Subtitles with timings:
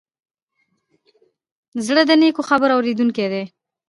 [1.85, 3.43] زړه د نیکو خبرو اورېدونکی دی.